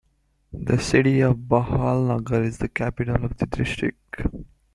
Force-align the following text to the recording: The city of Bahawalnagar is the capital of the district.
The 0.51 0.79
city 0.79 1.19
of 1.19 1.35
Bahawalnagar 1.47 2.43
is 2.43 2.57
the 2.57 2.67
capital 2.67 3.23
of 3.23 3.37
the 3.37 3.45
district. 3.45 4.23